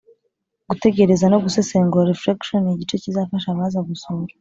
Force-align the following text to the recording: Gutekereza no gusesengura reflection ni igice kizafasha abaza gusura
Gutekereza 0.69 1.25
no 1.31 1.37
gusesengura 1.43 2.09
reflection 2.11 2.59
ni 2.63 2.71
igice 2.73 2.95
kizafasha 3.03 3.47
abaza 3.51 3.79
gusura 3.89 4.29